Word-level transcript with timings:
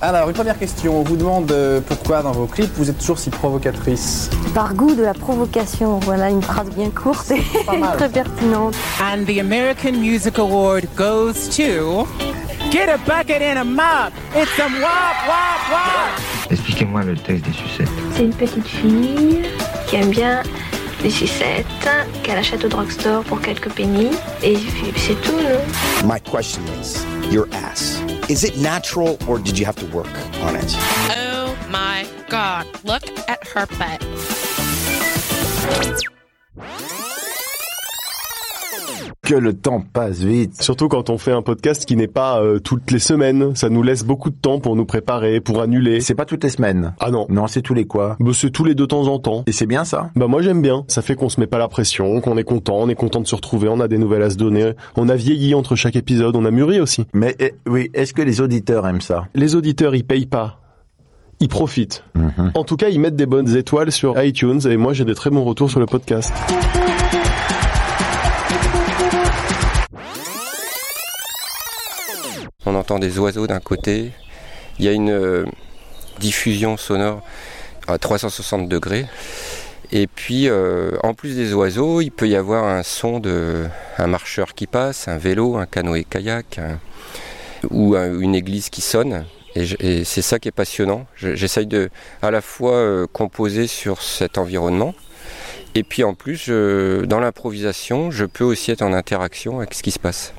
Alors, 0.00 0.28
une 0.28 0.34
première 0.34 0.58
question. 0.58 1.00
On 1.00 1.02
vous 1.02 1.16
demande 1.16 1.50
euh, 1.50 1.80
pourquoi 1.80 2.22
dans 2.22 2.30
vos 2.30 2.46
clips 2.46 2.70
vous 2.76 2.88
êtes 2.88 2.98
toujours 2.98 3.18
si 3.18 3.30
provocatrice. 3.30 4.30
Par 4.54 4.74
goût 4.74 4.94
de 4.94 5.02
la 5.02 5.12
provocation, 5.12 5.98
voilà 5.98 6.30
une 6.30 6.40
phrase 6.40 6.70
bien 6.70 6.90
courte 6.90 7.32
et 7.32 7.42
très 7.96 8.08
pertinente. 8.08 8.76
And 9.02 9.24
the 9.24 9.40
American 9.40 9.92
Music 9.98 10.38
Award 10.38 10.86
goes 10.94 11.48
to. 11.56 12.06
Get 12.70 12.88
a 12.88 12.98
bucket 12.98 13.42
and 13.42 13.58
a 13.58 13.64
mop! 13.64 14.12
It's 14.36 14.50
some 14.56 14.74
wop, 14.74 15.16
wop, 15.26 15.70
wop! 15.70 16.50
Expliquez-moi 16.50 17.02
le 17.02 17.16
texte 17.16 17.46
des 17.46 17.52
sucettes. 17.52 17.88
C'est 18.14 18.24
une 18.24 18.34
petite 18.34 18.68
fille 18.68 19.42
qui 19.88 19.96
aime 19.96 20.10
bien 20.10 20.42
les 21.02 21.10
sucettes, 21.10 21.66
qu'elle 22.22 22.38
achète 22.38 22.64
au 22.64 22.68
drugstore 22.68 23.24
pour 23.24 23.40
quelques 23.40 23.70
pennies, 23.70 24.10
et 24.42 24.56
c'est 24.96 25.20
tout, 25.22 25.32
non 25.32 26.08
My 26.08 26.20
question 26.20 26.62
is, 26.80 27.04
your 27.30 27.48
ass. 27.52 28.00
Is 28.28 28.44
it 28.44 28.56
natural 28.58 29.16
or 29.28 29.38
did 29.38 29.58
you 29.58 29.64
have 29.64 29.76
to 29.76 29.86
work 29.86 30.12
on 30.42 30.56
it? 30.56 30.76
Oh 31.10 31.54
my 31.70 32.06
god, 32.28 32.66
look 32.84 33.02
at 33.28 33.46
her 33.48 33.66
butt. 33.78 34.02
Que 39.28 39.34
le 39.34 39.52
temps 39.52 39.84
passe 39.92 40.20
vite. 40.20 40.62
Surtout 40.62 40.88
quand 40.88 41.10
on 41.10 41.18
fait 41.18 41.32
un 41.32 41.42
podcast 41.42 41.84
qui 41.84 41.96
n'est 41.96 42.06
pas 42.06 42.40
euh, 42.40 42.60
toutes 42.60 42.90
les 42.90 42.98
semaines. 42.98 43.54
Ça 43.54 43.68
nous 43.68 43.82
laisse 43.82 44.02
beaucoup 44.02 44.30
de 44.30 44.34
temps 44.34 44.58
pour 44.58 44.74
nous 44.74 44.86
préparer, 44.86 45.42
pour 45.42 45.60
annuler. 45.60 46.00
C'est 46.00 46.14
pas 46.14 46.24
toutes 46.24 46.44
les 46.44 46.48
semaines. 46.48 46.94
Ah 46.98 47.10
non. 47.10 47.26
Non, 47.28 47.46
c'est 47.46 47.60
tous 47.60 47.74
les 47.74 47.84
quoi? 47.84 48.16
Bah, 48.20 48.30
c'est 48.32 48.48
tous 48.48 48.64
les 48.64 48.74
de 48.74 48.86
temps 48.86 49.06
en 49.06 49.18
temps. 49.18 49.44
Et 49.46 49.52
c'est 49.52 49.66
bien 49.66 49.84
ça? 49.84 50.08
Bah 50.16 50.28
moi 50.28 50.40
j'aime 50.40 50.62
bien. 50.62 50.86
Ça 50.88 51.02
fait 51.02 51.14
qu'on 51.14 51.28
se 51.28 51.40
met 51.40 51.46
pas 51.46 51.58
la 51.58 51.68
pression, 51.68 52.22
qu'on 52.22 52.38
est 52.38 52.42
content, 52.42 52.76
on 52.78 52.88
est 52.88 52.94
content 52.94 53.20
de 53.20 53.26
se 53.26 53.34
retrouver, 53.34 53.68
on 53.68 53.80
a 53.80 53.88
des 53.88 53.98
nouvelles 53.98 54.22
à 54.22 54.30
se 54.30 54.36
donner. 54.36 54.72
On 54.96 55.10
a 55.10 55.14
vieilli 55.14 55.54
entre 55.54 55.76
chaque 55.76 55.96
épisode, 55.96 56.34
on 56.34 56.46
a 56.46 56.50
mûri 56.50 56.80
aussi. 56.80 57.04
Mais 57.12 57.36
eh, 57.38 57.52
oui, 57.66 57.90
est-ce 57.92 58.14
que 58.14 58.22
les 58.22 58.40
auditeurs 58.40 58.86
aiment 58.86 59.02
ça? 59.02 59.26
Les 59.34 59.54
auditeurs 59.54 59.94
ils 59.94 60.04
payent 60.04 60.24
pas. 60.24 60.62
Ils 61.40 61.48
profitent. 61.48 62.02
Mhm. 62.14 62.52
En 62.54 62.64
tout 62.64 62.76
cas, 62.76 62.88
ils 62.88 62.98
mettent 62.98 63.14
des 63.14 63.26
bonnes 63.26 63.54
étoiles 63.54 63.92
sur 63.92 64.18
iTunes 64.22 64.60
et 64.66 64.78
moi 64.78 64.94
j'ai 64.94 65.04
des 65.04 65.14
très 65.14 65.28
bons 65.28 65.44
retours 65.44 65.70
sur 65.70 65.80
le 65.80 65.86
podcast. 65.86 66.32
On 72.66 72.74
entend 72.74 72.98
des 72.98 73.18
oiseaux 73.18 73.46
d'un 73.46 73.60
côté. 73.60 74.12
Il 74.78 74.84
y 74.84 74.88
a 74.88 74.92
une 74.92 75.10
euh, 75.10 75.44
diffusion 76.20 76.76
sonore 76.76 77.22
à 77.86 77.98
360 77.98 78.68
degrés. 78.68 79.06
Et 79.90 80.06
puis, 80.06 80.48
euh, 80.48 80.92
en 81.02 81.14
plus 81.14 81.34
des 81.36 81.54
oiseaux, 81.54 82.00
il 82.00 82.10
peut 82.10 82.28
y 82.28 82.36
avoir 82.36 82.64
un 82.64 82.82
son 82.82 83.20
de 83.20 83.64
un 83.96 84.06
marcheur 84.06 84.54
qui 84.54 84.66
passe, 84.66 85.08
un 85.08 85.16
vélo, 85.16 85.56
un 85.56 85.64
canoë-kayak, 85.66 86.60
ou 87.70 87.94
un- 87.96 88.18
une 88.20 88.34
église 88.34 88.68
qui 88.68 88.82
sonne. 88.82 89.24
Et, 89.54 90.04
c'est 90.04 90.22
ça 90.22 90.38
qui 90.38 90.48
est 90.48 90.52
passionnant. 90.52 91.06
Je- 91.16 91.34
J'essaye 91.34 91.66
de 91.66 91.88
à 92.22 92.30
la 92.30 92.42
fois 92.42 92.74
euh, 92.74 93.06
composer 93.10 93.66
sur 93.66 94.02
cet 94.02 94.36
environnement. 94.38 94.94
Et 95.74 95.82
puis 95.82 96.04
en 96.04 96.14
plus, 96.14 96.48
dans 96.48 97.20
l'improvisation, 97.20 98.10
je 98.10 98.24
peux 98.24 98.44
aussi 98.44 98.70
être 98.70 98.82
en 98.82 98.92
interaction 98.92 99.58
avec 99.58 99.74
ce 99.74 99.82
qui 99.82 99.90
se 99.90 99.98
passe. 99.98 100.32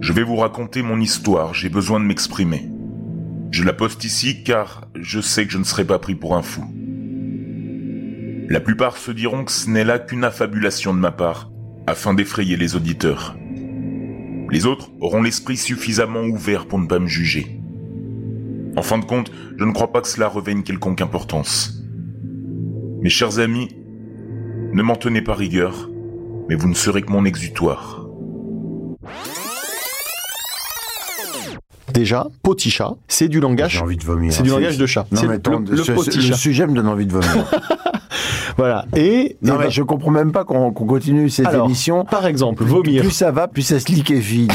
Je 0.00 0.12
vais 0.12 0.22
vous 0.22 0.36
raconter 0.36 0.82
mon 0.82 1.00
histoire, 1.00 1.54
j'ai 1.54 1.68
besoin 1.68 2.00
de 2.00 2.04
m'exprimer. 2.04 2.68
Je 3.50 3.64
la 3.64 3.72
poste 3.72 4.04
ici 4.04 4.42
car 4.42 4.88
je 4.94 5.20
sais 5.20 5.46
que 5.46 5.52
je 5.52 5.58
ne 5.58 5.64
serai 5.64 5.84
pas 5.84 5.98
pris 5.98 6.14
pour 6.14 6.36
un 6.36 6.42
fou. 6.42 6.64
La 8.48 8.60
plupart 8.60 8.96
se 8.96 9.10
diront 9.10 9.44
que 9.44 9.52
ce 9.52 9.68
n'est 9.70 9.84
là 9.84 9.98
qu'une 9.98 10.24
affabulation 10.24 10.94
de 10.94 10.98
ma 10.98 11.10
part, 11.10 11.50
afin 11.86 12.14
d'effrayer 12.14 12.56
les 12.56 12.76
auditeurs. 12.76 13.36
Les 14.50 14.66
autres 14.66 14.90
auront 15.00 15.22
l'esprit 15.22 15.56
suffisamment 15.56 16.22
ouvert 16.22 16.66
pour 16.66 16.78
ne 16.78 16.86
pas 16.86 16.98
me 16.98 17.06
juger. 17.06 17.60
En 18.76 18.82
fin 18.82 18.98
de 18.98 19.04
compte, 19.04 19.30
je 19.58 19.64
ne 19.64 19.72
crois 19.72 19.92
pas 19.92 20.00
que 20.00 20.08
cela 20.08 20.28
revêt 20.28 20.52
une 20.52 20.62
quelconque 20.62 21.02
importance. 21.02 21.82
Mes 23.02 23.10
chers 23.10 23.38
amis, 23.38 23.68
ne 24.72 24.82
m'en 24.82 24.96
tenez 24.96 25.22
pas 25.22 25.34
rigueur, 25.34 25.88
mais 26.48 26.54
vous 26.54 26.68
ne 26.68 26.74
serez 26.74 27.02
que 27.02 27.10
mon 27.10 27.24
exutoire. 27.24 28.06
Déjà, 31.92 32.26
poticha, 32.42 32.92
c'est 33.08 33.28
du 33.28 33.40
langage. 33.40 33.72
J'ai 33.72 33.80
envie 33.80 33.96
de 33.96 34.04
vomir. 34.04 34.32
C'est 34.32 34.42
du 34.42 34.50
langage 34.50 34.78
de 34.78 34.86
chat. 34.86 35.06
Non, 35.10 35.20
C'est 35.20 35.26
mais 35.26 35.32
le- 35.34 35.38
attends, 35.38 35.58
le, 35.60 35.70
le 35.70 35.76
ce- 35.78 35.84
ce- 35.84 35.92
poticha. 35.92 36.28
le 36.30 36.36
sujet 36.36 36.66
me 36.66 36.74
donne 36.74 36.86
envie 36.86 37.06
de 37.06 37.12
vomir. 37.12 37.50
Voilà. 38.58 38.84
Et 38.96 39.36
non, 39.40 39.54
et 39.54 39.58
mais 39.58 39.64
ben, 39.64 39.70
je 39.70 39.82
comprends 39.84 40.10
même 40.10 40.32
pas 40.32 40.44
qu'on 40.44 40.72
continue 40.72 41.30
cette 41.30 41.46
Alors, 41.46 41.66
émission. 41.66 42.04
par 42.04 42.26
exemple, 42.26 42.64
Plus- 42.64 42.72
vomir. 42.72 43.02
Plus 43.02 43.12
ça 43.12 43.30
va, 43.30 43.46
plus 43.48 43.62
ça 43.62 43.78
se 43.78 43.86
liquéfie. 43.86 44.48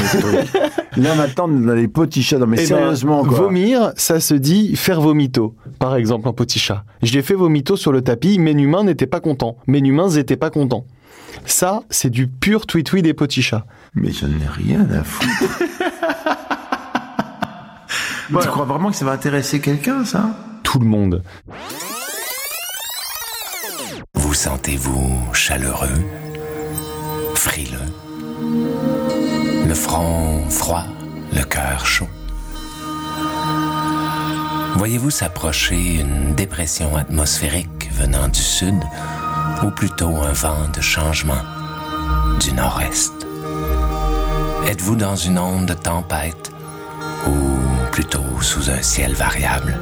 Là, 0.97 1.15
maintenant, 1.15 1.47
dans 1.47 1.73
les 1.73 1.87
petits 1.87 2.21
chats. 2.21 2.37
Non, 2.37 2.45
mais 2.45 2.57
Eh 2.57 2.61
ben, 2.61 2.67
sérieusement, 2.67 3.23
quoi. 3.23 3.37
Vomir, 3.37 3.93
ça 3.95 4.19
se 4.19 4.33
dit 4.35 4.75
faire 4.75 4.99
vomito, 5.01 5.55
par 5.79 5.95
exemple 5.95 6.27
en 6.27 6.33
poticha. 6.33 6.83
Je 7.01 7.13
l'ai 7.13 7.21
fait 7.21 7.33
vomito 7.33 7.77
sur 7.77 7.91
le 7.93 8.01
tapis, 8.01 8.37
mes 8.39 8.51
humains 8.51 8.83
n'étaient 8.83 9.07
pas 9.07 9.21
contents. 9.21 9.57
Mes 9.67 9.79
humains 9.79 10.09
n'étaient 10.09 10.35
pas 10.37 10.49
contents. 10.49 10.85
Ça, 11.45 11.81
c'est 11.89 12.09
du 12.09 12.27
pur 12.27 12.67
tweet 12.67 12.93
des 13.01 13.13
potichas. 13.13 13.63
Mais 13.95 14.11
je 14.11 14.25
n'ai 14.25 14.45
rien 14.51 14.85
à 14.91 15.03
foutre. 15.03 15.63
Tu 18.41 18.47
crois 18.47 18.65
vraiment 18.65 18.89
que 18.89 18.95
ça 18.95 19.05
va 19.05 19.11
intéresser 19.11 19.59
quelqu'un, 19.59 20.05
ça? 20.05 20.25
Tout 20.63 20.79
le 20.79 20.85
monde. 20.85 21.21
Vous 24.33 24.39
sentez-vous 24.39 25.31
chaleureux, 25.31 26.03
frileux, 27.35 27.93
le 29.67 29.75
front 29.75 30.49
froid, 30.49 30.85
le 31.31 31.43
cœur 31.43 31.85
chaud? 31.85 32.09
Voyez-vous 34.75 35.11
s'approcher 35.11 35.99
une 35.99 36.33
dépression 36.33 36.95
atmosphérique 36.95 37.91
venant 37.93 38.27
du 38.27 38.41
sud 38.41 38.79
ou 39.61 39.69
plutôt 39.69 40.17
un 40.17 40.33
vent 40.33 40.67
de 40.75 40.81
changement 40.81 41.43
du 42.39 42.53
nord-est? 42.53 43.13
Êtes-vous 44.67 44.95
dans 44.95 45.15
une 45.15 45.37
onde 45.37 45.67
de 45.67 45.75
tempête 45.75 46.51
ou 47.27 47.91
plutôt 47.91 48.41
sous 48.41 48.71
un 48.71 48.81
ciel 48.81 49.13
variable? 49.13 49.79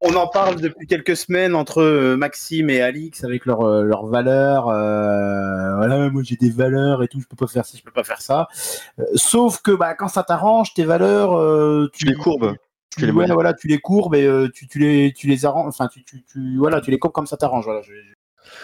On 0.00 0.14
en 0.14 0.26
parle 0.28 0.60
depuis 0.60 0.86
quelques 0.86 1.16
semaines 1.16 1.54
entre 1.54 1.82
euh, 1.82 2.16
Maxime 2.16 2.70
et 2.70 2.80
Alix 2.80 3.24
avec 3.24 3.46
leurs 3.46 3.62
euh, 3.62 3.82
leurs 3.82 4.06
valeurs. 4.06 4.68
euh, 4.68 5.76
voilà, 5.76 6.08
moi 6.10 6.22
j'ai 6.24 6.36
des 6.36 6.50
valeurs 6.50 7.02
et 7.02 7.08
tout, 7.08 7.20
je 7.20 7.26
peux 7.26 7.36
pas 7.36 7.46
faire 7.50 7.64
ça, 7.64 7.76
je 7.76 7.82
peux 7.82 7.90
pas 7.90 8.04
faire 8.04 8.20
ça. 8.20 8.48
Euh, 8.98 9.04
sauf 9.14 9.60
que 9.62 9.72
bah, 9.72 9.94
quand 9.94 10.08
ça 10.08 10.22
t'arrange, 10.22 10.74
tes 10.74 10.84
valeurs, 10.84 11.36
euh, 11.36 11.88
tu, 11.92 12.04
les 12.06 12.14
courbes. 12.14 12.52
Tu, 12.90 13.00
Tu 13.00 13.06
les 13.06 13.12
ouais, 13.12 13.26
voilà, 13.30 13.52
tu 13.54 13.68
les 13.68 13.78
courbes 13.78 14.14
et 14.14 14.26
euh, 14.26 14.48
tu, 14.52 14.66
tu 14.66 14.78
les 14.78 15.12
tu 15.14 15.26
les 15.26 15.44
arranges. 15.44 15.68
Enfin, 15.68 15.88
tu, 15.88 16.04
tu, 16.04 16.22
tu 16.24 16.56
voilà, 16.58 16.80
tu 16.80 16.90
les 16.90 16.98
courbes 16.98 17.12
comme 17.12 17.26
ça 17.26 17.36
t'arrange. 17.36 17.64
Voilà, 17.64 17.82
je- 17.82 17.92
je- 17.92 18.14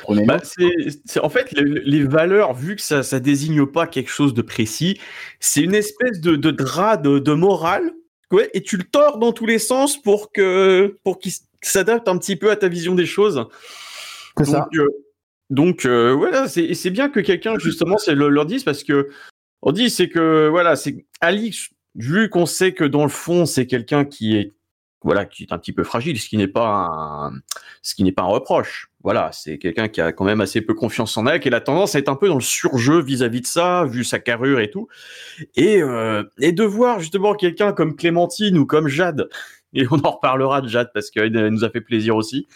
prenez 0.03 0.25
Bah, 0.25 0.39
c'est- 0.43 1.21
en 1.21 1.29
fait, 1.29 1.53
les, 1.53 1.63
les 1.85 2.05
valeurs, 2.05 2.55
vu 2.55 2.75
que 2.77 2.83
ça, 2.83 3.03
ça 3.03 3.21
désigne 3.21 3.67
pas 3.67 3.87
quelque 3.87 4.11
chose 4.11 4.33
de 4.35 4.43
précis, 4.43 4.99
c'est 5.41 5.61
une 5.61 5.75
espèce 5.75 6.21
de, 6.21 6.37
de 6.37 6.51
drap 6.51 6.97
de, 7.03 7.19
de 7.19 7.33
morale, 7.33 7.93
ouais, 8.31 8.51
et 8.55 8.63
tu 8.63 8.77
le 8.77 8.85
tords 8.85 9.19
dans 9.19 9.33
tous 9.33 9.47
les 9.47 9.59
sens 9.59 10.01
pour 10.01 10.33
que 10.33 10.99
pour 11.05 11.19
qu'il 11.19 11.33
s'adapte 11.63 12.09
un 12.09 12.19
petit 12.19 12.37
peu 12.37 12.51
à 12.51 12.57
ta 12.57 12.69
vision 12.69 12.95
des 12.95 13.07
choses. 13.07 13.47
Donc, 14.37 14.47
ça. 14.47 14.69
euh, 14.75 14.89
donc 15.51 15.85
euh, 15.85 16.13
voilà, 16.13 16.49
c'est 16.49 16.75
c'est 16.75 16.91
bien 16.91 17.09
que 17.09 17.21
quelqu'un 17.21 17.59
justement 17.59 17.99
c'est 17.99 18.15
le- 18.15 18.29
leur 18.29 18.47
dise 18.47 18.65
parce 18.65 18.83
que 18.85 19.09
on 19.63 19.73
dit 19.73 19.91
c'est 19.91 20.09
que 20.09 20.49
voilà, 20.49 20.77
c'est 20.77 21.05
Alix, 21.21 21.71
vu 21.95 22.29
qu'on 22.29 22.47
sait 22.47 22.73
que 22.73 22.85
dans 22.85 23.03
le 23.05 23.09
fond 23.11 23.47
c'est 23.47 23.67
quelqu'un 23.67 24.05
qui 24.05 24.37
est 24.37 24.53
voilà 25.05 25.27
qui 25.27 25.45
est 25.45 25.53
un 25.53 25.59
petit 25.59 25.73
peu 25.73 25.85
fragile, 25.85 26.19
ce 26.19 26.29
qui 26.29 26.39
n'est 26.39 26.49
pas 26.49 26.89
un, 26.91 27.33
ce 27.83 27.95
qui 27.95 28.03
n'est 28.03 28.13
pas 28.13 28.23
un 28.23 28.27
reproche. 28.27 28.91
Voilà, 29.03 29.31
c'est 29.33 29.59
quelqu'un 29.59 29.89
qui 29.89 30.01
a 30.01 30.13
quand 30.13 30.25
même 30.25 30.41
assez 30.41 30.63
peu 30.63 30.73
confiance 30.73 31.17
en 31.19 31.27
elle, 31.27 31.41
qui 31.41 31.49
a 31.49 31.51
la 31.51 31.61
tendance 31.61 31.95
à 31.95 31.99
être 31.99 32.09
un 32.09 32.17
peu 32.17 32.27
dans 32.27 32.37
le 32.37 32.41
surjeu 32.41 33.03
vis-à-vis 33.03 33.43
de 33.43 33.47
ça, 33.47 33.85
vu 33.85 34.03
sa 34.03 34.19
carrure 34.19 34.61
et 34.61 34.71
tout. 34.71 34.89
Et, 35.57 35.83
euh, 35.83 36.23
de 36.39 36.65
voir 36.65 37.01
justement 37.01 37.35
quelqu'un 37.35 37.75
comme 37.75 37.97
Clémentine 37.97 38.57
ou 38.57 38.65
comme 38.65 38.89
Jade, 38.89 39.29
et 39.75 39.87
on 39.91 40.01
en 40.01 40.11
reparlera 40.13 40.63
de 40.63 40.69
Jade 40.69 40.91
parce 40.95 41.11
qu'elle 41.11 41.37
elle 41.37 41.49
nous 41.49 41.65
a 41.65 41.71
fait 41.71 41.83
plaisir 41.83 42.17
aussi. 42.17 42.47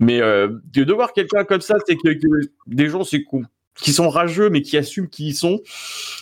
Mais 0.00 0.20
euh, 0.22 0.48
de, 0.72 0.92
voir 0.92 1.12
quelqu'un 1.12 1.44
comme 1.44 1.60
ça, 1.60 1.76
c'est 1.86 1.96
que, 1.96 2.18
des 2.66 2.88
gens 2.88 3.04
c'est 3.04 3.24
qui 3.74 3.92
sont 3.92 4.08
rageux 4.08 4.48
mais 4.48 4.62
qui 4.62 4.76
assument 4.76 5.08
qui 5.08 5.28
ils 5.28 5.34
sont, 5.34 5.60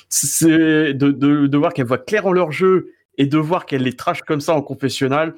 c'est 0.08 0.94
de, 0.94 1.56
voir 1.56 1.72
qu'elle 1.72 1.86
voit 1.86 1.98
clair 1.98 2.26
en 2.26 2.32
leur 2.32 2.50
jeu 2.50 2.92
et 3.18 3.26
de 3.26 3.38
voir 3.38 3.66
qu'elle 3.66 3.82
les 3.82 3.94
trash 3.94 4.22
comme 4.22 4.40
ça 4.40 4.54
en 4.54 4.62
confessionnal. 4.62 5.34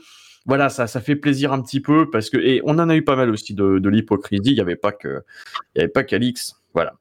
Voilà, 0.48 0.70
ça, 0.70 0.86
fait 0.88 1.14
plaisir 1.14 1.52
un 1.52 1.60
petit 1.60 1.78
peu 1.78 2.08
parce 2.10 2.30
que 2.30 2.38
et 2.38 2.62
on 2.64 2.78
en 2.78 2.88
a 2.88 2.96
eu 2.96 3.02
pas 3.02 3.16
mal 3.16 3.28
aussi 3.28 3.52
de, 3.52 3.88
l'hypocrisie. 3.88 4.52
Il 4.52 4.54
n'y 4.54 4.60
avait 4.60 4.76
pas 4.76 4.92
qu'Alix. 6.02 6.56
Voilà. 6.72 6.94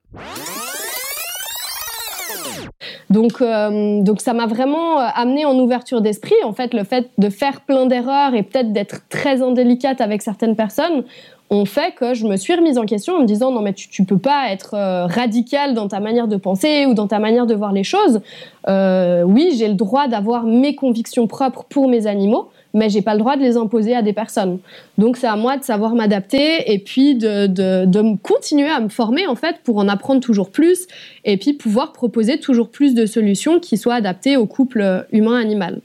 Donc, 3.10 3.42
euh, 3.42 4.02
donc 4.02 4.20
ça 4.20 4.34
m'a 4.34 4.48
vraiment 4.48 4.98
amené 4.98 5.46
en 5.46 5.58
ouverture 5.58 6.02
d'esprit. 6.02 6.36
En 6.44 6.52
fait, 6.52 6.74
le 6.74 6.84
fait 6.84 7.10
de 7.18 7.30
faire 7.30 7.62
plein 7.62 7.86
d'erreurs 7.86 8.36
et 8.36 8.44
peut-être 8.44 8.74
d'être 8.74 9.08
très 9.08 9.42
indélicate 9.42 10.02
avec 10.02 10.22
certaines 10.22 10.58
personnes 10.58 11.06
ont 11.50 11.66
fait 11.66 11.94
que 11.96 12.14
je 12.14 12.26
me 12.26 12.36
suis 12.36 12.54
remise 12.54 12.78
en 12.78 12.86
question 12.86 13.16
en 13.16 13.22
me 13.22 13.26
disant 13.26 13.52
non 13.52 13.62
mais 13.62 13.74
tu, 13.74 13.88
tu 13.90 14.04
peux 14.04 14.18
pas 14.18 14.52
être 14.52 14.76
radical 15.08 15.74
dans 15.74 15.88
ta 15.88 16.00
manière 16.00 16.28
de 16.28 16.36
penser 16.36 16.86
ou 16.86 16.94
dans 16.94 17.08
ta 17.08 17.20
manière 17.20 17.46
de 17.46 17.56
voir 17.56 17.72
les 17.72 17.84
choses. 17.84 18.22
Euh, 18.68 19.24
oui, 19.24 19.54
j'ai 19.58 19.68
le 19.68 19.74
droit 19.74 20.08
d'avoir 20.08 20.44
mes 20.44 20.76
convictions 20.76 21.28
propres 21.28 21.64
pour 21.70 21.88
mes 21.88 22.06
animaux, 22.06 22.50
mais 22.74 22.90
j'ai 22.90 23.02
pas 23.02 23.14
le 23.14 23.20
droit 23.20 23.38
de 23.38 23.42
les 23.42 23.56
imposer 23.56 23.96
à 23.96 24.02
des 24.02 24.14
personnes. 24.14 24.60
Donc 24.98 25.18
c'est 25.18 25.28
à 25.28 25.36
moi 25.36 25.58
de 25.58 25.64
savoir 25.64 25.96
m'adapter 25.96 26.72
et 26.74 26.80
puis 26.80 27.16
de, 27.16 27.48
de, 27.48 27.86
de 27.86 28.18
continuer 28.22 28.70
à 28.70 28.82
me 28.82 28.90
former 28.90 29.26
en 29.28 29.36
fait 29.36 29.58
pour 29.64 29.78
en 29.78 29.88
apprendre 29.88 30.22
toujours 30.22 30.50
plus 30.50 30.88
et 31.24 31.38
puis 31.38 31.54
pouvoir 31.54 31.94
proposer 31.94 32.40
toujours 32.40 32.70
plus 32.70 32.94
de 32.94 33.06
solutions 33.06 33.60
qui 33.60 33.78
soient 33.78 33.96
adaptées 33.96 34.36
au 34.36 34.46
couple 34.46 35.06
humain-animal. 35.12 35.82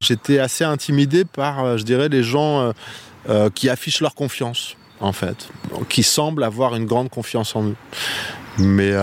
J'étais 0.00 0.38
assez 0.38 0.64
intimidé 0.64 1.24
par, 1.24 1.64
euh, 1.64 1.76
je 1.76 1.84
dirais, 1.84 2.08
les 2.08 2.22
gens 2.22 2.60
euh, 2.60 2.72
euh, 3.28 3.50
qui 3.50 3.68
affichent 3.68 4.00
leur 4.00 4.14
confiance, 4.14 4.76
en 5.00 5.12
fait, 5.12 5.48
qui 5.88 6.02
semblent 6.02 6.44
avoir 6.44 6.74
une 6.74 6.86
grande 6.86 7.08
confiance 7.08 7.54
en 7.56 7.64
eux. 7.64 7.76
Mais 8.58 8.94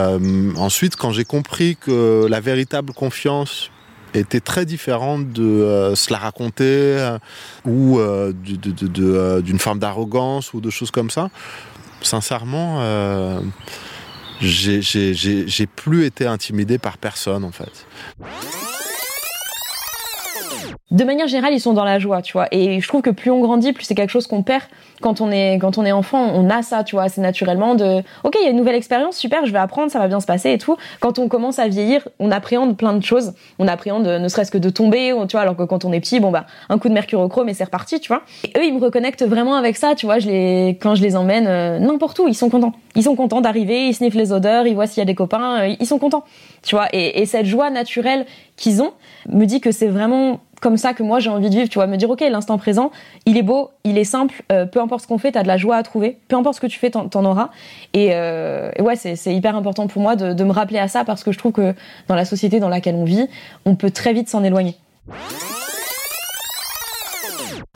ensuite, 0.58 0.96
quand 0.96 1.12
j'ai 1.12 1.26
compris 1.26 1.76
que 1.76 2.28
la 2.30 2.40
véritable 2.40 2.94
confiance 2.94 3.72
était 4.14 4.42
très 4.42 4.66
différente 4.66 5.32
de 5.32 5.44
euh, 5.44 5.96
se 5.96 6.12
la 6.12 6.20
raconter 6.20 7.18
ou 7.66 8.00
d'une 8.46 9.60
forme 9.60 9.80
d'arrogance 9.80 10.54
ou 10.54 10.62
de 10.62 10.70
choses 10.70 10.92
comme 10.92 11.10
ça, 11.10 11.30
sincèrement, 12.04 12.84
j'ai 14.42 15.68
plus 15.76 16.06
été 16.06 16.28
intimidé 16.28 16.78
par 16.78 17.00
personne 17.00 17.44
en 17.44 17.52
fait. 17.52 17.88
De 20.92 21.04
manière 21.04 21.28
générale, 21.28 21.54
ils 21.54 21.60
sont 21.60 21.74
dans 21.74 21.84
la 21.84 22.00
joie, 22.00 22.24
tu 22.24 22.34
vois. 22.34 22.48
Et 22.52 22.82
je 22.82 22.88
trouve 22.88 23.04
que 23.04 23.12
plus 23.12 23.30
on 23.30 23.42
grandit, 23.42 23.74
plus 23.74 23.84
c'est 23.84 23.94
quelque 23.94 24.10
chose 24.10 24.26
qu'on 24.26 24.42
perd 24.42 24.64
quand 25.02 25.22
on 25.22 25.32
est 25.32 25.60
quand 25.60 25.78
on 25.78 25.86
est 25.86 25.92
enfant. 25.92 26.32
On 26.34 26.50
a 26.50 26.64
ça, 26.64 26.84
tu 26.84 26.96
vois, 26.96 27.10
c'est 27.10 27.22
naturellement 27.22 27.76
de 27.76 28.02
OK, 28.24 28.36
il 28.40 28.44
y 28.44 28.48
a 28.48 28.50
une 28.50 28.58
nouvelle 28.58 28.76
expérience, 28.76 29.16
super, 29.16 29.46
je 29.46 29.52
vais 29.52 29.60
apprendre, 29.60 29.92
ça 29.92 30.00
va 30.00 30.08
bien 30.08 30.20
se 30.20 30.26
passer 30.26 30.52
et 30.52 30.58
tout. 30.58 30.78
Quand 31.00 31.20
on 31.20 31.28
commence 31.28 31.60
à 31.60 31.68
vieillir, 31.68 32.08
on 32.20 32.32
appréhende 32.32 32.76
plein 32.76 32.94
de 32.94 33.04
choses. 33.04 33.34
On 33.60 33.68
appréhende 33.68 34.08
ne 34.08 34.28
serait-ce 34.28 34.50
que 34.50 34.58
de 34.58 34.72
tomber, 34.72 35.14
tu 35.28 35.34
vois, 35.34 35.42
alors 35.42 35.56
que 35.56 35.62
quand 35.62 35.86
on 35.86 35.94
est 35.94 36.00
petit, 36.00 36.20
bon 36.20 36.32
bah 36.32 36.48
un 36.70 36.80
coup 36.80 36.90
de 36.90 36.94
mercurochrome 36.96 37.50
et 37.50 37.54
c'est 37.54 37.66
reparti, 37.66 38.00
tu 38.00 38.08
vois. 38.08 38.24
Et 38.44 38.58
eux, 38.58 38.66
ils 38.66 38.74
me 38.74 38.82
reconnectent 38.82 39.24
vraiment 39.24 39.56
avec 39.56 39.78
ça, 39.78 39.94
tu 39.94 40.08
vois. 40.08 40.18
Je 40.18 40.28
les 40.28 40.70
quand 40.82 40.96
je 40.96 41.04
les 41.04 41.16
emmène 41.16 41.46
euh, 41.48 41.78
n'importe 41.78 42.18
où, 42.18 42.28
ils 42.28 42.34
sont 42.34 42.50
contents. 42.50 42.74
Ils 42.96 43.04
sont 43.04 43.16
contents 43.16 43.42
d'arriver, 43.42 43.88
ils 43.88 43.94
sniffent 43.94 44.16
les 44.16 44.32
odeurs, 44.32 44.66
ils 44.66 44.74
voient 44.74 44.88
s'il 44.88 45.02
y 45.02 45.04
a 45.04 45.06
des 45.06 45.16
copains, 45.16 45.62
euh, 45.62 45.76
ils 45.80 45.86
sont 45.86 46.00
contents, 46.00 46.24
tu 46.64 46.74
vois. 46.74 46.88
Et, 46.94 47.22
et 47.22 47.28
cette 47.28 47.46
joie 47.46 47.70
naturelle 47.70 48.26
qu'ils 48.58 48.82
ont 48.82 48.92
me 49.30 49.46
dit 49.46 49.62
que 49.62 49.72
c'est 49.72 49.88
vraiment 49.88 50.40
comme 50.60 50.78
ça 50.78 50.94
que 50.94 51.04
moi 51.04 51.20
j'ai 51.20 51.30
envie 51.30 51.50
de 51.50 51.56
vivre, 51.56 51.70
tu 51.70 51.78
vois, 51.78 51.88
me 51.88 51.98
dire 51.98 52.10
ok, 52.10 52.22
l'instant 52.22 52.58
présent, 52.58 52.92
il 53.26 53.38
est 53.38 53.44
beau, 53.44 53.72
il 53.84 53.98
est 53.98 54.04
simple, 54.04 54.44
euh, 54.52 54.66
peu 54.66 54.82
importe 54.82 55.04
ce 55.04 55.08
qu'on 55.08 55.18
fait, 55.18 55.32
t'as 55.32 55.44
de 55.44 55.48
la 55.48 55.58
joie 55.58 55.76
à 55.76 55.84
trouver, 55.84 56.18
peu 56.28 56.36
importe 56.36 56.56
ce 56.56 56.62
que 56.62 56.68
tu 56.68 56.80
fais, 56.80 56.90
t'en, 56.90 57.26
auras. 57.26 57.50
Et, 57.94 58.10
euh, 58.14 58.72
ouais, 58.80 58.96
c'est, 58.96 59.16
hyper 59.34 59.56
important 59.56 59.88
pour 59.88 60.02
moi 60.02 60.16
de, 60.16 60.44
me 60.44 60.52
rappeler 60.52 60.80
à 60.80 60.88
ça 60.88 61.04
parce 61.04 61.24
que 61.24 61.32
je 61.32 61.38
trouve 61.38 61.52
que 61.52 61.76
dans 62.08 62.16
la 62.16 62.26
société 62.26 62.60
dans 62.60 62.70
laquelle 62.70 62.96
on 62.96 63.04
vit, 63.04 63.28
on 63.66 63.76
peut 63.76 63.92
très 63.92 64.14
vite 64.14 64.30
s'en 64.30 64.44
éloigner. 64.44 64.76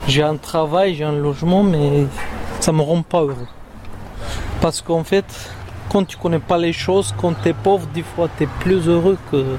J'ai 0.08 0.22
un 0.22 0.36
travail, 0.36 0.94
j'ai 0.94 1.04
un 1.04 1.12
logement, 1.12 1.62
mais 1.62 2.04
ça 2.60 2.72
me 2.72 2.82
rend 2.82 3.02
pas 3.02 3.20
heureux. 3.20 3.48
Parce 4.60 4.82
qu'en 4.82 5.04
fait, 5.04 5.24
quand 5.90 6.04
tu 6.04 6.16
connais 6.16 6.38
pas 6.38 6.58
les 6.58 6.72
choses, 6.72 7.14
quand 7.16 7.34
tu 7.42 7.48
es 7.48 7.52
pauvre, 7.52 7.86
des 7.94 8.02
fois 8.02 8.28
tu 8.36 8.44
es 8.44 8.48
plus 8.60 8.88
heureux 8.88 9.16
que 9.30 9.56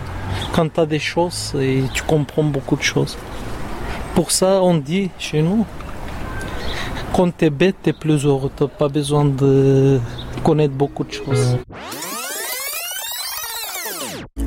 quand 0.54 0.74
tu 0.74 0.80
as 0.80 0.86
des 0.86 1.00
choses 1.00 1.54
et 1.60 1.84
tu 1.94 2.04
comprends 2.04 2.44
beaucoup 2.44 2.76
de 2.76 2.84
choses. 2.84 3.18
Pour 4.14 4.32
ça, 4.32 4.62
on 4.62 4.76
dit 4.76 5.10
chez 5.20 5.42
nous, 5.42 5.66
quand 7.14 7.36
tu 7.38 7.46
es 7.46 7.50
bête, 7.50 7.76
tu 7.84 7.90
es 7.90 7.94
plus 7.94 8.26
heureux. 8.26 8.52
Tu 8.56 8.68
pas 8.68 8.90
besoin 8.90 9.26
de 9.26 10.00
connaître 10.44 10.74
beaucoup 10.74 11.04
de 11.04 11.12
choses. 11.14 11.58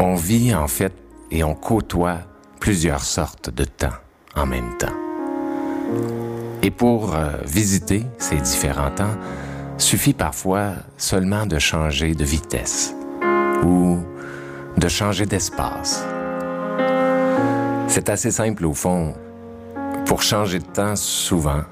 On 0.01 0.15
vit 0.15 0.55
en 0.55 0.69
fait 0.69 0.93
et 1.31 1.43
on 1.45 1.55
côtoie 1.55 2.19
plusieurs 2.61 3.05
sortes 3.05 3.51
de 3.51 3.65
temps 3.65 3.97
en 4.37 4.47
même 4.47 4.77
temps. 4.79 4.95
Et 6.63 6.71
pour 6.71 7.15
euh, 7.15 7.31
visiter 7.45 8.05
ces 8.19 8.37
différents 8.37 8.91
temps, 8.91 9.17
suffit 9.79 10.13
parfois 10.13 10.73
seulement 10.97 11.47
de 11.47 11.59
changer 11.59 12.15
de 12.15 12.25
vitesse 12.25 12.95
ou 13.65 13.99
de 14.79 14.89
changer 14.89 15.27
d'espace. 15.27 16.05
C'est 17.89 18.09
assez 18.09 18.31
simple 18.31 18.65
au 18.65 18.75
fond. 18.75 19.15
Pour 20.07 20.23
changer 20.23 20.61
de 20.61 20.65
temps, 20.65 20.97
souvent, 20.97 21.63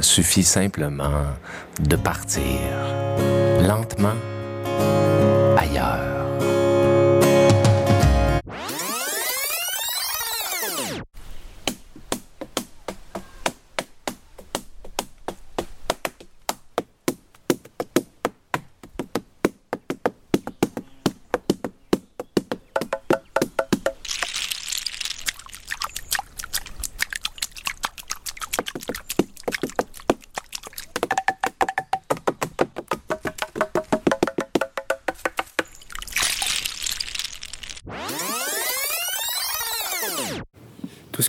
suffit 0.00 0.44
simplement 0.44 1.26
de 1.80 1.96
partir 1.96 2.60
lentement 3.66 4.14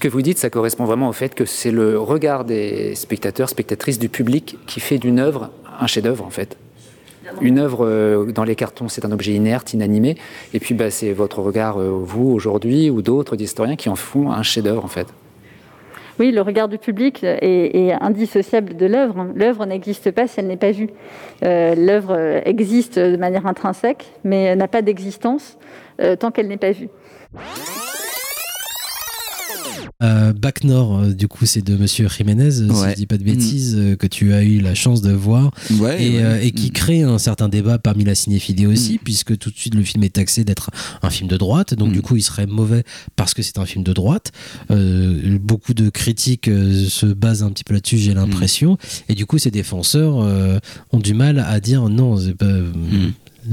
que 0.06 0.10
vous 0.12 0.22
dites, 0.22 0.38
ça 0.38 0.52
correspond 0.52 0.86
vraiment 0.86 1.10
au 1.10 1.14
fait 1.14 1.34
que 1.34 1.46
c'est 1.46 1.72
le 1.72 1.98
regard 1.98 2.46
des 2.46 2.94
spectateurs, 2.94 3.50
spectatrices 3.50 3.98
du 3.98 4.08
public 4.08 4.56
qui 4.68 4.80
fait 4.80 5.00
d'une 5.00 5.18
œuvre 5.18 5.50
un 5.80 5.88
chef-d'œuvre 5.88 6.24
en 6.24 6.30
fait. 6.30 6.58
Une 7.42 7.58
œuvre 7.58 7.88
euh, 7.88 8.32
dans 8.32 8.44
les 8.44 8.56
cartons, 8.56 8.88
c'est 8.88 9.04
un 9.04 9.12
objet 9.12 9.32
inerte, 9.32 9.74
inanimé, 9.74 10.16
et 10.54 10.60
puis 10.60 10.76
bah, 10.76 10.92
c'est 10.92 11.12
votre 11.12 11.40
regard, 11.40 11.80
euh, 11.80 11.90
vous 11.90 12.30
aujourd'hui, 12.30 12.92
ou 12.92 13.02
d'autres 13.02 13.42
historiens 13.42 13.76
qui 13.76 13.90
en 13.90 13.96
font 13.96 14.32
un 14.32 14.44
chef-d'œuvre 14.44 14.86
en 14.86 14.90
fait. 14.90 15.08
Oui, 16.20 16.32
le 16.32 16.42
regard 16.42 16.68
du 16.68 16.78
public 16.78 17.24
est, 17.24 17.76
est 17.76 17.94
indissociable 17.94 18.78
de 18.78 18.86
l'œuvre. 18.86 19.26
L'œuvre 19.34 19.66
n'existe 19.66 20.12
pas 20.12 20.28
si 20.28 20.40
elle 20.40 20.46
n'est 20.46 20.56
pas 20.56 20.72
vue. 20.72 20.92
Euh, 21.44 21.74
l'œuvre 21.74 22.42
existe 22.46 23.00
de 23.00 23.18
manière 23.18 23.48
intrinsèque, 23.48 24.06
mais 24.24 24.56
n'a 24.56 24.68
pas 24.68 24.84
d'existence 24.84 25.58
euh, 26.00 26.16
tant 26.16 26.30
qu'elle 26.30 26.48
n'est 26.48 26.58
pas 26.58 26.74
vue. 26.74 26.90
Euh, 30.04 30.34
Bac 30.34 30.64
Nord, 30.66 31.00
euh, 31.00 31.14
du 31.14 31.28
coup, 31.28 31.46
c'est 31.46 31.62
de 31.62 31.76
Monsieur 31.78 32.08
Jiménez, 32.10 32.52
si 32.52 32.64
Ouais. 32.64 32.92
je 32.92 32.96
dis 32.96 33.06
pas 33.06 33.18
de 33.18 33.24
bêtises, 33.24 33.76
euh, 33.78 33.96
que 33.96 34.08
tu 34.08 34.34
as 34.34 34.44
eu 34.44 34.60
la 34.60 34.76
chance 34.76 35.02
de 35.02 35.12
voir 35.14 35.52
Ouais, 35.80 36.04
et, 36.04 36.18
ouais. 36.18 36.24
euh, 36.24 36.42
et 36.42 36.52
qui 36.52 36.68
Mm. 36.68 36.74
crée 36.74 37.02
un 37.04 37.18
certain 37.18 37.48
débat 37.48 37.78
parmi 37.80 38.04
la 38.04 38.14
cinéphilie 38.16 38.66
aussi, 38.68 39.00
puisque 39.02 39.38
tout 39.38 39.50
de 39.50 39.56
suite 39.58 39.74
le 39.74 39.84
film 39.84 40.04
est 40.04 40.14
taxé 40.16 40.44
d'être 40.44 40.70
un 41.02 41.10
film 41.10 41.30
de 41.30 41.38
droite, 41.38 41.74
donc 41.76 41.94
du 41.94 42.02
coup 42.02 42.16
il 42.18 42.22
serait 42.24 42.46
mauvais 42.46 42.84
parce 43.16 43.34
que 43.34 43.42
c'est 43.42 43.58
un 43.58 43.66
film 43.66 43.84
de 43.84 43.94
droite. 43.94 44.32
Euh, 44.72 45.38
beaucoup 45.42 45.74
de 45.74 45.90
critiques 45.90 46.46
se 46.48 47.06
basent 47.06 47.44
un 47.44 47.50
petit 47.52 47.64
peu 47.64 47.74
là-dessus, 47.74 47.98
j'ai 47.98 48.14
l'impression, 48.14 48.78
et 49.10 49.16
du 49.16 49.26
coup 49.26 49.38
ces 49.38 49.52
défenseurs 49.52 50.16
ont 50.92 51.00
du 51.00 51.14
mal 51.14 51.40
à 51.40 51.60
dire 51.60 51.88
non, 51.90 52.18
c'est 52.18 52.36
pas. 52.36 52.46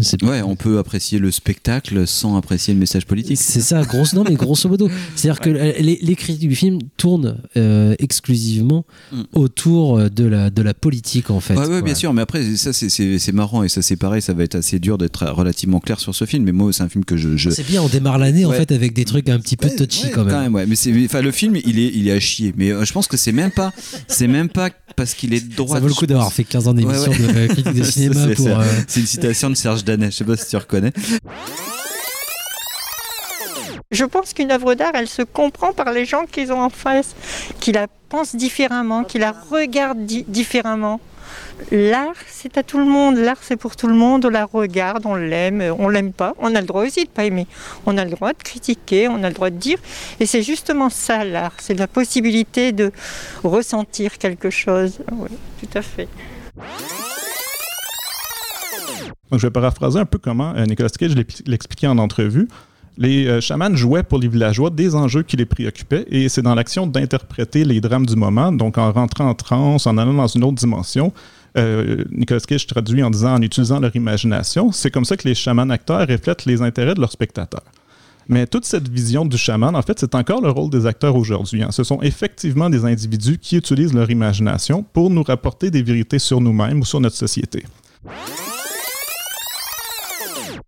C'est 0.00 0.22
Ouais, 0.22 0.42
on 0.42 0.56
peut 0.56 0.78
apprécier 0.78 1.18
le 1.18 1.30
spectacle 1.30 2.06
sans 2.06 2.36
apprécier 2.36 2.72
le 2.74 2.80
message 2.80 3.06
politique. 3.06 3.36
C'est 3.38 3.60
ça, 3.60 3.82
grosse, 3.82 4.12
non, 4.14 4.24
mais 4.28 4.34
grosso 4.34 4.68
modo. 4.68 4.88
C'est-à-dire 5.16 5.40
que 5.40 5.50
les, 5.50 5.98
les 6.00 6.16
critiques 6.16 6.48
du 6.48 6.54
film 6.56 6.78
tournent 6.96 7.36
euh, 7.56 7.94
exclusivement 7.98 8.84
autour 9.32 9.98
euh, 9.98 10.08
de 10.08 10.24
la, 10.24 10.50
de 10.50 10.62
la 10.62 10.74
politique, 10.74 11.30
en 11.30 11.40
fait. 11.40 11.54
Ouais, 11.56 11.82
bien 11.82 11.94
sûr, 11.94 12.12
mais 12.12 12.22
après, 12.22 12.56
ça, 12.56 12.72
c'est- 12.72 12.88
c'est 12.88 13.18
c'est 13.18 13.32
marrant 13.32 13.62
et 13.62 13.68
ça, 13.68 13.82
c'est 13.82 13.96
pareil, 13.96 14.22
ça 14.22 14.32
va 14.32 14.42
être 14.44 14.54
assez 14.54 14.78
dur 14.78 14.98
d'être 14.98 15.26
relativement 15.26 15.80
clair 15.80 16.00
sur 16.00 16.14
ce 16.14 16.24
film. 16.24 16.44
Mais 16.44 16.52
moi, 16.52 16.72
c'est 16.72 16.82
un 16.82 16.88
film 16.88 17.04
que 17.04 17.16
je. 17.16 17.36
je... 17.36 17.50
C'est 17.50 17.66
bien, 17.66 17.82
on 17.82 17.88
démarre 17.88 18.18
l'année, 18.18 18.44
en 18.44 18.52
fait, 18.52 18.72
avec 18.72 18.94
des 18.94 19.04
trucs 19.04 19.28
un 19.28 19.38
petit 19.38 19.56
peu 19.56 19.68
touchy, 19.70 20.10
quand 20.12 20.24
même. 20.24 20.54
ouais. 20.54 20.66
Mais 20.66 20.76
c'est, 20.76 20.92
enfin, 21.04 21.20
le 21.22 21.32
film, 21.32 21.56
il 21.64 21.78
est, 21.78 21.90
il 21.94 22.08
est 22.08 22.12
à 22.12 22.20
chier. 22.20 22.52
Mais 22.56 22.70
euh, 22.70 22.84
je 22.84 22.92
pense 22.92 23.06
que 23.08 23.16
c'est 23.16 23.32
même 23.32 23.50
pas, 23.50 23.72
c'est 24.08 24.28
même 24.28 24.48
pas 24.48 24.70
parce 24.96 25.14
qu'il 25.14 25.32
est 25.34 25.40
de 25.48 25.54
droite. 25.54 25.78
Ça 25.78 25.80
vaut 25.80 25.88
le 25.88 25.94
coup 25.94 26.06
d'avoir 26.06 26.32
fait 26.32 26.44
15 26.44 26.68
ans 26.68 26.74
d'émission 26.74 27.10
de, 27.12 27.46
critique 27.46 27.72
de 27.74 27.82
cinéma 27.82 28.26
C'est- 28.28 28.34
pour, 28.34 28.44
c'est- 28.46 28.52
euh, 28.52 28.64
C'est 28.86 29.00
une 29.00 29.06
citation 29.06 29.50
de 29.50 29.54
Serge 29.54 29.81
Je 29.86 30.10
sais 30.10 30.24
pas 30.24 30.36
si 30.36 30.48
tu 30.48 30.56
reconnais. 30.56 30.92
Je 33.90 34.04
pense 34.06 34.32
qu'une 34.32 34.50
œuvre 34.50 34.74
d'art, 34.74 34.92
elle 34.94 35.08
se 35.08 35.22
comprend 35.22 35.72
par 35.72 35.92
les 35.92 36.06
gens 36.06 36.24
qu'ils 36.24 36.50
ont 36.52 36.60
en 36.62 36.70
face, 36.70 37.14
qui 37.60 37.72
la 37.72 37.86
pensent 38.08 38.34
différemment, 38.34 39.04
qui 39.04 39.18
la 39.18 39.32
regardent 39.50 40.06
di- 40.06 40.24
différemment. 40.26 40.98
L'art, 41.70 42.14
c'est 42.28 42.56
à 42.56 42.62
tout 42.62 42.78
le 42.78 42.84
monde. 42.86 43.16
L'art, 43.18 43.36
c'est 43.42 43.56
pour 43.56 43.76
tout 43.76 43.86
le 43.88 43.94
monde. 43.94 44.24
On 44.24 44.30
la 44.30 44.46
regarde, 44.46 45.04
on 45.06 45.14
l'aime, 45.14 45.74
on 45.78 45.88
l'aime 45.88 46.12
pas. 46.12 46.34
On 46.38 46.54
a 46.54 46.60
le 46.60 46.66
droit 46.66 46.84
aussi 46.84 47.04
de 47.04 47.08
pas 47.10 47.24
aimer. 47.24 47.46
On 47.86 47.98
a 47.98 48.04
le 48.04 48.10
droit 48.10 48.32
de 48.32 48.42
critiquer, 48.42 49.08
on 49.08 49.22
a 49.22 49.28
le 49.28 49.34
droit 49.34 49.50
de 49.50 49.56
dire. 49.56 49.78
Et 50.20 50.26
c'est 50.26 50.42
justement 50.42 50.88
ça, 50.90 51.22
l'art. 51.24 51.52
C'est 51.60 51.74
la 51.78 51.86
possibilité 51.86 52.72
de 52.72 52.92
ressentir 53.44 54.16
quelque 54.18 54.48
chose. 54.50 54.98
Tout 55.60 55.78
à 55.78 55.82
fait. 55.82 56.08
Donc, 59.30 59.40
je 59.40 59.46
vais 59.46 59.50
paraphraser 59.50 59.98
un 59.98 60.04
peu 60.04 60.18
comment 60.18 60.52
euh, 60.56 60.64
Nicolas 60.66 60.88
Cage 60.90 61.14
l'ex- 61.14 61.42
l'expliquait 61.46 61.86
en 61.86 61.98
entrevue. 61.98 62.48
Les 62.98 63.26
euh, 63.26 63.40
chamans 63.40 63.74
jouaient 63.74 64.02
pour 64.02 64.18
les 64.18 64.28
villageois 64.28 64.68
des 64.68 64.94
enjeux 64.94 65.22
qui 65.22 65.36
les 65.38 65.46
préoccupaient 65.46 66.04
et 66.10 66.28
c'est 66.28 66.42
dans 66.42 66.54
l'action 66.54 66.86
d'interpréter 66.86 67.64
les 67.64 67.80
drames 67.80 68.04
du 68.04 68.16
moment, 68.16 68.52
donc 68.52 68.76
en 68.76 68.92
rentrant 68.92 69.28
en 69.30 69.34
transe, 69.34 69.86
en 69.86 69.96
allant 69.96 70.12
dans 70.12 70.26
une 70.26 70.44
autre 70.44 70.56
dimension. 70.56 71.10
Euh, 71.56 72.04
Nicolas 72.10 72.40
Cage 72.40 72.66
traduit 72.66 73.02
en 73.02 73.10
disant 73.10 73.34
en 73.34 73.40
utilisant 73.42 73.80
leur 73.80 73.94
imagination. 73.96 74.72
C'est 74.72 74.90
comme 74.90 75.06
ça 75.06 75.16
que 75.16 75.26
les 75.26 75.34
chamans 75.34 75.68
acteurs 75.70 76.06
reflètent 76.06 76.44
les 76.44 76.60
intérêts 76.60 76.94
de 76.94 77.00
leurs 77.00 77.12
spectateurs. 77.12 77.64
Mais 78.28 78.46
toute 78.46 78.64
cette 78.66 78.88
vision 78.88 79.24
du 79.24 79.36
chaman, 79.38 79.74
en 79.74 79.82
fait, 79.82 79.98
c'est 79.98 80.14
encore 80.14 80.40
le 80.42 80.50
rôle 80.50 80.70
des 80.70 80.86
acteurs 80.86 81.16
aujourd'hui. 81.16 81.62
hein. 81.62 81.70
Ce 81.70 81.84
sont 81.84 82.00
effectivement 82.02 82.70
des 82.70 82.84
individus 82.84 83.38
qui 83.38 83.56
utilisent 83.56 83.94
leur 83.94 84.10
imagination 84.10 84.84
pour 84.92 85.10
nous 85.10 85.22
rapporter 85.22 85.70
des 85.70 85.82
vérités 85.82 86.18
sur 86.18 86.40
nous-mêmes 86.40 86.80
ou 86.80 86.84
sur 86.84 87.00
notre 87.00 87.16
société. 87.16 87.64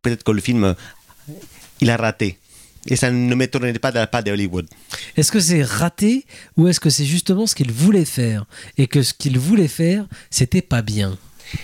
Peut-être 0.05 0.23
que 0.23 0.31
le 0.31 0.41
film, 0.41 0.75
il 1.81 1.91
a 1.91 1.97
raté. 1.97 2.39
Et 2.87 2.97
ça 2.97 3.11
ne 3.11 3.35
m'étonnerait 3.35 3.73
pas 3.79 3.91
de 3.91 3.97
la 3.97 4.07
part 4.07 4.23
d'Hollywood. 4.23 4.67
Est-ce 5.17 5.33
que 5.33 5.41
c'est 5.41 5.63
raté 5.63 6.27
ou 6.57 6.69
est-ce 6.69 6.79
que 6.81 6.91
c'est 6.91 7.07
justement 7.07 7.47
ce 7.47 7.55
qu'il 7.55 7.73
voulait 7.73 8.05
faire 8.05 8.45
et 8.77 8.87
que 8.87 9.03
ce 9.03 9.15
qu'il 9.15 9.39
voulait 9.39 9.69
faire, 9.69 10.05
c'était 10.31 10.63
pas 10.63 10.83
bien? 10.83 11.17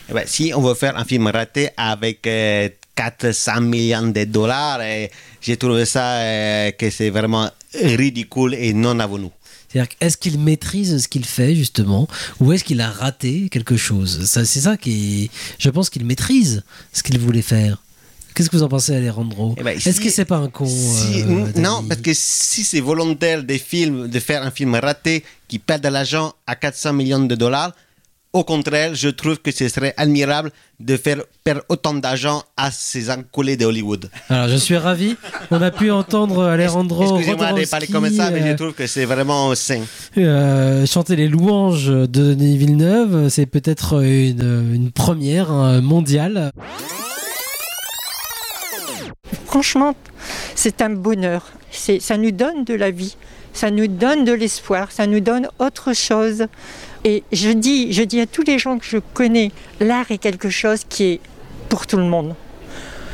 Eh 0.09 0.15
ben, 0.15 0.25
si 0.27 0.53
on 0.55 0.63
veut 0.63 0.75
faire 0.75 0.97
un 0.97 1.05
film 1.05 1.27
raté 1.27 1.69
avec 1.77 2.27
euh, 2.27 2.69
400 2.95 3.61
millions 3.61 4.09
de 4.09 4.25
dollars, 4.25 4.79
euh, 4.81 5.07
j'ai 5.41 5.57
trouvé 5.57 5.85
ça 5.85 6.17
euh, 6.17 6.71
que 6.73 6.89
c'est 6.91 7.11
vraiment 7.11 7.51
ridicule 7.75 8.55
et 8.55 8.73
non 8.73 8.99
avenu. 8.99 9.29
C'est-à-dire, 9.69 9.93
est-ce 10.01 10.17
qu'il 10.17 10.39
maîtrise 10.41 10.99
ce 11.03 11.07
qu'il 11.07 11.25
fait 11.25 11.55
justement, 11.55 12.09
ou 12.41 12.53
est-ce 12.53 12.65
qu'il 12.65 12.81
a 12.81 12.91
raté 12.91 13.49
quelque 13.51 13.77
chose? 13.77 14.25
Ça, 14.27 14.45
C'est 14.45 14.61
ça 14.61 14.77
qui, 14.77 15.31
je 15.59 15.71
pense 15.71 15.91
qu'il 15.91 16.05
maîtrise 16.05 16.65
ce 16.93 17.03
qu'il 17.03 17.19
voulait 17.21 17.43
faire. 17.43 17.79
Qu'est-ce 18.35 18.49
que 18.51 18.57
vous 18.57 18.63
en 18.63 18.69
pensez, 18.69 18.95
Alejandro 18.95 19.55
Eh 19.59 19.63
ben, 19.63 19.77
Est-ce 19.77 19.93
si- 19.93 20.01
que 20.01 20.11
c'est 20.11 20.25
pas 20.25 20.37
un 20.37 20.49
con 20.49 20.67
Si- 20.67 21.23
euh, 21.23 21.47
non, 21.57 21.83
parce 21.89 22.01
que 22.01 22.13
si 22.15 22.65
c'est 22.65 22.81
volontaire 22.81 23.43
des 23.43 23.59
films, 23.59 24.09
de 24.09 24.21
faire 24.21 24.43
un 24.43 24.51
film 24.51 24.75
raté 24.75 25.25
qui 25.49 25.59
perd 25.59 25.83
de 25.83 25.89
l'argent 25.89 26.33
à 26.47 26.55
400 26.57 26.93
millions 26.93 27.21
de 27.25 27.35
dollars, 27.35 27.73
au 28.33 28.45
contraire, 28.45 28.95
je 28.95 29.09
trouve 29.09 29.39
que 29.39 29.51
ce 29.51 29.69
serait 29.69 29.93
admirable 29.97 30.53
de 30.79 30.97
faire 30.97 31.17
perdre 31.43 31.63
autant 31.69 31.95
d'argent 31.95 32.45
à 32.57 32.71
ces 32.71 33.11
enculés 33.11 33.57
de 33.57 33.65
Hollywood. 33.67 34.09
Alors, 34.29 34.47
je 34.49 34.55
suis 34.55 34.77
ravi. 34.77 35.17
On 35.51 35.61
a 35.61 35.73
pu 35.73 35.91
entendre 35.91 36.45
Alejandro 36.45 37.03
Excusez-moi 37.17 37.47
de 37.47 37.67
parler 37.67 37.87
comme 37.89 38.09
ça, 38.15 38.31
mais 38.31 38.49
je 38.53 38.55
trouve 38.57 38.73
que 38.73 38.87
c'est 38.87 39.05
vraiment 39.05 39.53
sain. 39.57 39.81
euh, 40.17 40.87
chanter 40.87 41.17
les 41.17 41.27
louanges 41.27 41.87
de 41.89 42.07
Denis 42.07 42.57
Villeneuve. 42.57 43.29
C'est 43.31 43.47
peut-être 43.47 44.01
une, 44.01 44.75
une 44.75 44.93
première 44.93 45.51
hein, 45.51 45.81
mondiale. 45.81 46.53
Franchement, 49.51 49.97
c'est 50.55 50.81
un 50.81 50.91
bonheur. 50.91 51.51
Ça 51.73 52.17
nous 52.17 52.31
donne 52.31 52.63
de 52.63 52.73
la 52.73 52.93
vie, 52.93 53.17
ça 53.53 53.73
nous 53.73 53.89
donne 53.89 54.25
de 54.25 54.31
l'espoir, 54.31 54.93
ça 54.93 55.09
nous 55.09 55.19
donne 55.19 55.49
autre 55.59 55.93
chose. 55.93 56.47
Et 57.03 57.25
je 57.33 57.51
dis, 57.51 58.21
à 58.21 58.27
tous 58.27 58.45
les 58.45 58.61
gens 58.61 58.79
que 58.79 58.85
je 58.85 58.99
connais, 58.99 59.51
l'art 59.81 60.09
est 60.13 60.19
quelque 60.19 60.51
chose 60.51 60.85
qui 60.89 61.05
est 61.05 61.21
pour 61.69 61.89
tout 61.89 61.97
le 61.97 62.05
monde. 62.05 62.37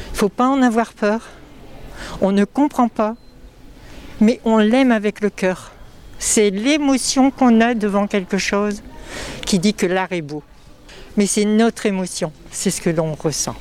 Il 0.08 0.12
ne 0.12 0.16
faut 0.18 0.28
pas 0.28 0.46
en 0.46 0.60
avoir 0.60 0.92
peur. 0.92 1.22
On 2.20 2.32
ne 2.32 2.44
comprend 2.44 2.88
pas, 2.88 3.16
mais 4.20 4.38
on 4.44 4.58
l'aime 4.58 4.92
avec 4.92 5.22
le 5.22 5.30
cœur. 5.30 5.72
C'est 6.18 6.50
l'émotion 6.50 7.30
qu'on 7.30 7.62
a 7.62 7.72
devant 7.72 8.06
quelque 8.06 8.36
chose 8.36 8.82
qui 9.46 9.58
dit 9.58 9.72
que 9.72 9.86
l'art 9.86 10.12
est 10.12 10.20
beau. 10.20 10.42
Mais 11.16 11.24
c'est 11.24 11.46
notre 11.46 11.86
émotion, 11.86 12.30
c'est 12.50 12.70
ce 12.70 12.82
que 12.82 12.90
l'on 12.90 13.14
ressent. 13.14 13.56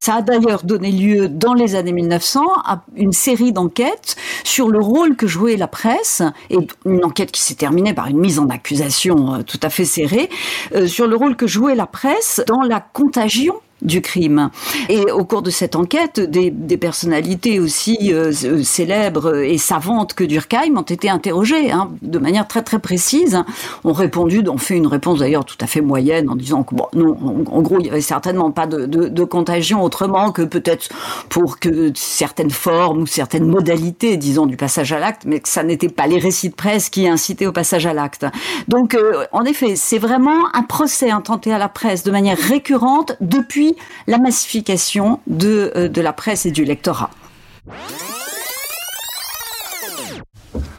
Ça 0.00 0.16
a 0.16 0.22
d'ailleurs 0.22 0.64
donné 0.64 0.90
lieu 0.90 1.28
dans 1.28 1.54
les 1.54 1.76
années 1.76 1.92
1900 1.92 2.40
à 2.64 2.82
une 2.96 3.12
série 3.12 3.52
d'enquêtes 3.52 4.16
sur 4.42 4.68
le 4.68 4.80
rôle 4.80 5.14
que 5.14 5.26
jouait 5.28 5.56
la 5.56 5.68
presse, 5.68 6.22
et 6.50 6.56
une 6.84 7.04
enquête 7.04 7.30
qui 7.30 7.40
s'est 7.40 7.54
terminée 7.54 7.94
par 7.94 8.08
une 8.08 8.18
mise 8.18 8.38
en 8.38 8.48
accusation 8.48 9.34
euh, 9.34 9.42
tout 9.42 9.60
à 9.62 9.70
fait 9.70 9.84
serrée, 9.84 10.28
euh, 10.74 10.88
sur 10.88 11.06
le 11.06 11.14
rôle 11.14 11.36
que 11.36 11.46
jouait 11.46 11.76
la 11.76 11.86
presse 11.86 12.42
dans 12.48 12.62
la 12.62 12.80
contagion 12.80 13.54
du 13.82 14.00
crime. 14.00 14.50
Et 14.88 15.10
au 15.10 15.24
cours 15.24 15.42
de 15.42 15.50
cette 15.50 15.76
enquête, 15.76 16.20
des, 16.20 16.50
personnalités 16.76 17.60
aussi 17.60 18.12
euh, 18.12 18.32
célèbres 18.62 19.36
et 19.36 19.58
savantes 19.58 20.14
que 20.14 20.24
Durkheim 20.24 20.76
ont 20.76 20.82
été 20.82 21.08
interrogées 21.10 21.70
hein, 21.70 21.90
de 22.00 22.18
manière 22.18 22.48
très 22.48 22.62
très 22.62 22.78
précise. 22.78 23.42
Ont 23.84 23.92
répondu, 23.92 24.42
ont 24.48 24.58
fait 24.58 24.76
une 24.76 24.86
réponse 24.86 25.18
d'ailleurs 25.18 25.44
tout 25.44 25.58
à 25.60 25.66
fait 25.66 25.80
moyenne 25.80 26.30
en 26.30 26.34
disant 26.34 26.62
que 26.62 26.74
bon, 26.74 26.86
non, 26.94 27.16
en, 27.50 27.62
gros, 27.62 27.78
il 27.78 27.86
y 27.86 27.90
avait 27.90 28.00
certainement 28.00 28.50
pas 28.50 28.66
de 28.66 29.24
contagion 29.24 29.82
autrement 29.82 30.32
que 30.32 30.42
peut-être 30.42 30.88
pour 31.28 31.58
que 31.58 31.92
certaines 31.94 32.50
formes 32.50 33.02
ou 33.02 33.06
certaines 33.06 33.46
modalités, 33.46 34.16
disons, 34.16 34.46
du 34.46 34.56
passage 34.56 34.92
à 34.92 34.98
l'acte, 34.98 35.22
mais 35.26 35.40
que 35.40 35.48
ça 35.48 35.62
n'était 35.62 35.88
pas 35.88 36.06
les 36.06 36.18
récits 36.18 36.50
de 36.50 36.54
presse 36.54 36.88
qui 36.88 37.08
incitaient 37.08 37.46
au 37.46 37.52
passage 37.52 37.86
à 37.86 37.94
l'acte. 37.94 38.26
Donc, 38.68 38.94
euh, 38.94 39.24
en 39.32 39.44
effet, 39.44 39.76
c'est 39.76 39.98
vraiment 39.98 40.54
un 40.54 40.62
procès 40.62 41.10
intenté 41.10 41.52
à 41.52 41.58
la 41.58 41.68
presse 41.68 42.02
de 42.02 42.10
manière 42.10 42.38
récurrente 42.38 43.16
depuis 43.20 43.71
la 44.06 44.18
massification 44.18 45.20
de, 45.26 45.72
euh, 45.76 45.88
de 45.88 46.00
la 46.00 46.12
presse 46.12 46.46
et 46.46 46.50
du 46.50 46.64
lectorat. 46.64 47.10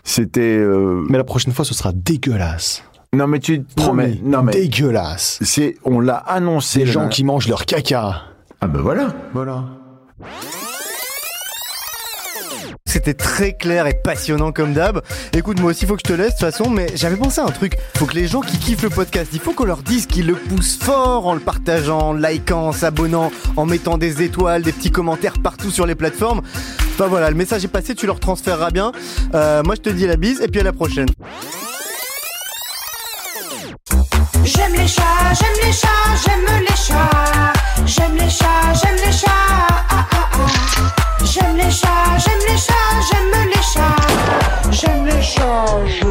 C'était. 0.03 0.41
euh, 0.57 1.05
Mais 1.09 1.17
la 1.17 1.23
prochaine 1.23 1.53
fois, 1.53 1.65
ce 1.65 1.73
sera 1.73 1.91
dégueulasse. 1.93 2.83
Non 3.13 3.27
mais 3.27 3.39
tu. 3.39 3.63
Non 3.77 3.93
mais, 3.93 4.17
non 4.23 4.41
mais. 4.43 4.51
dégueulasse. 4.51 5.39
C'est. 5.41 5.75
On 5.85 5.99
l'a 5.99 6.17
annoncé. 6.17 6.79
Des 6.79 6.85
le- 6.85 6.91
gens 6.91 7.09
qui 7.09 7.23
mangent 7.23 7.47
leur 7.47 7.65
caca. 7.65 8.23
Ah 8.61 8.67
ben 8.67 8.81
voilà. 8.81 9.13
Voilà. 9.33 9.65
C'était 13.05 13.21
très 13.21 13.51
clair 13.51 13.85
et 13.85 13.95
passionnant 14.01 14.53
comme 14.53 14.73
d'hab. 14.73 15.01
Écoute, 15.33 15.59
moi 15.59 15.71
aussi, 15.71 15.85
faut 15.85 15.95
que 15.95 16.01
je 16.07 16.13
te 16.13 16.17
laisse 16.17 16.35
de 16.35 16.39
toute 16.39 16.51
façon, 16.51 16.69
mais 16.69 16.87
j'avais 16.95 17.17
pensé 17.17 17.41
à 17.41 17.43
un 17.43 17.51
truc. 17.51 17.75
Faut 17.97 18.05
que 18.05 18.13
les 18.13 18.29
gens 18.29 18.39
qui 18.39 18.57
kiffent 18.57 18.83
le 18.83 18.89
podcast, 18.89 19.29
il 19.33 19.41
faut 19.41 19.51
qu'on 19.51 19.65
leur 19.65 19.83
dise 19.83 20.05
qu'ils 20.05 20.25
le 20.25 20.35
poussent 20.35 20.77
fort 20.81 21.27
en 21.27 21.33
le 21.33 21.41
partageant, 21.41 21.99
en 21.99 22.13
likant, 22.13 22.69
en 22.69 22.71
s'abonnant, 22.71 23.29
en 23.57 23.65
mettant 23.65 23.97
des 23.97 24.21
étoiles, 24.23 24.61
des 24.61 24.71
petits 24.71 24.91
commentaires 24.91 25.33
partout 25.43 25.69
sur 25.69 25.85
les 25.85 25.95
plateformes. 25.95 26.43
Enfin 26.93 27.07
voilà, 27.07 27.29
le 27.29 27.35
message 27.35 27.65
est 27.65 27.67
passé, 27.67 27.93
tu 27.93 28.05
leur 28.05 28.21
transféreras 28.21 28.71
bien. 28.71 28.93
Euh, 29.35 29.63
moi, 29.63 29.75
je 29.75 29.81
te 29.81 29.89
dis 29.89 30.07
la 30.07 30.15
bise 30.15 30.39
et 30.39 30.47
puis 30.47 30.61
à 30.61 30.63
la 30.63 30.71
prochaine. 30.71 31.07
J'aime 34.45 34.73
les 34.77 34.87
chats, 34.87 35.01
j'aime 35.37 35.65
les 35.65 35.73
chats, 35.73 35.89
j'aime 36.25 36.61
les 36.61 36.75
chats. 36.77 37.53
J'aime 37.85 38.15
les 38.15 38.29
chats, 38.29 38.73
Show. 45.43 46.02